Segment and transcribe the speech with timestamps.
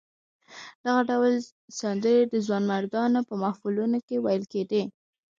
[0.85, 1.33] دغه ډول
[1.79, 4.83] سندرې د ځوانمردانو په محفلونو کې ویل کېدې.